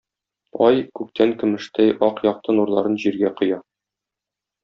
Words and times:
Ай 0.67 0.79
күктән 0.99 1.33
көмештәй 1.43 1.91
ак 2.09 2.23
якты 2.29 2.57
нурларын 2.61 2.99
җиргә 3.05 3.33
коя 3.43 3.61